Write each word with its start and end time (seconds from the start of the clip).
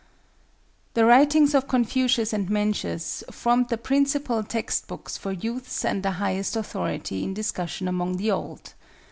The 0.95 1.05
writings 1.05 1.53
of 1.53 1.67
Confucius 1.67 2.33
and 2.33 2.49
Mencius 2.49 3.23
formed 3.29 3.69
the 3.69 3.77
principal 3.77 4.43
text 4.43 4.87
books 4.87 5.15
for 5.15 5.31
youths 5.31 5.85
and 5.85 6.01
the 6.01 6.13
highest 6.17 6.55
authority 6.55 7.23
in 7.23 7.35
discussion 7.35 7.87
among 7.87 8.17
the 8.17 8.31
old. 8.31 8.73